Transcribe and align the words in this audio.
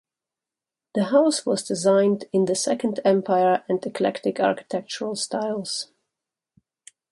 The 0.95 1.03
house 1.03 1.45
was 1.45 1.61
designed 1.61 2.25
in 2.33 2.45
the 2.45 2.55
Second 2.55 2.99
Empire 3.05 3.63
and 3.69 3.85
Eclectic 3.85 4.39
architectural 4.39 5.15
styles. 5.15 5.91